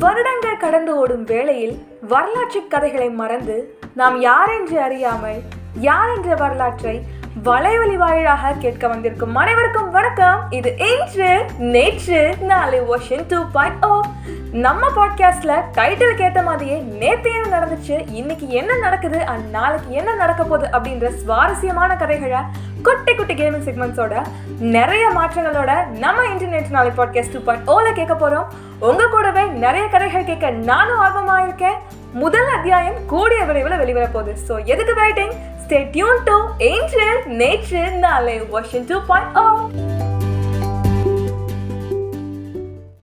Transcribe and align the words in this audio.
வருடங்கள் 0.00 0.56
கடந்து 0.56 0.92
ஓடும் 0.96 1.24
வேளையில் 1.24 1.74
வரலாற்று 2.00 2.60
கதைகளை 2.68 3.10
மறந்து 3.10 3.56
நாம் 3.94 4.20
யார் 4.20 4.50
என்று 4.60 4.80
அறியாமல் 4.80 5.40
யார் 5.80 6.10
என்ற 6.16 6.34
வரலாற்றை 6.34 6.94
வலைவலி 7.44 7.96
வாயிலாக 7.96 8.52
கேட்க 8.58 8.88
வந்திருக்கும் 8.88 9.34
அனைவருக்கும் 9.34 9.90
வணக்கம். 9.90 10.40
இது 10.50 10.70
இன்று 10.88 11.30
நேற்று 11.58 12.20
நாளை 12.40 12.80
வருஷன் 12.80 13.26
டூ 13.28 13.38
பாயிண்ட் 13.52 13.84
ஓ 13.84 13.92
நம்ம 14.52 14.88
பாட்காஸ்ட்ல 14.88 15.56
டைட்டிலுக்கு 15.76 16.22
ஏற்ற 16.22 16.42
மாதிரியே 16.42 16.78
நேத்து 16.80 17.30
என்ன 17.32 17.58
நடந்துச்சு 17.58 18.08
இன்னைக்கு 18.10 18.48
என்ன 18.48 18.76
நடக்குது 18.76 19.24
அண்ட் 19.24 19.50
நாளைக்கு 19.50 19.90
என்ன 19.90 20.14
நடக்க 20.14 20.42
போகுது 20.42 20.66
அப்படின்ற 20.66 21.08
சுவாரஸ்யமான 21.08 21.96
கதைகளை 21.96 22.40
குட்டி 22.82 23.14
குட்டி 23.14 23.34
கேமிங் 23.34 23.64
செக்மெண்ட்ஸோட 23.66 24.22
நிறைய 24.58 25.10
மாற்றங்களோட 25.14 25.86
நம்ம 25.88 26.24
இன்டர்நெட் 26.24 26.70
நாளை 26.70 26.90
பாட்காஸ்ட் 26.96 27.32
டூ 27.32 27.40
பாயிண்ட் 27.40 27.70
ஓல 27.70 27.92
கேட்க 27.92 28.14
போறோம். 28.14 28.44
உங்க 28.78 29.06
கூடவே 29.06 29.44
நிறைய 29.46 29.88
கதைகள் 29.88 30.24
கேட்க 30.24 30.50
நானும் 30.50 30.98
ஆர்வமாக 30.98 31.42
இருக்கேன். 31.42 31.78
முதல் 32.12 32.50
அத்தியாயம் 32.56 33.06
கூடிய 33.06 33.44
விரைவில் 33.44 33.76
வெளிவர 33.76 34.06
போகுது. 34.06 34.36
ஸோ 34.48 34.64
எதுக்கு 34.64 34.94
waiting 35.02 35.34
stay 35.66 35.90
tune 35.90 36.22
to 36.24 36.38
Angel 36.58 37.26
நேற்று 37.26 37.90
நாளை 37.90 38.40
வாஷிங் 38.40 38.86
டூ 38.86 39.00
பாயிண்ட் 39.06 39.38
ஓ 39.38 39.99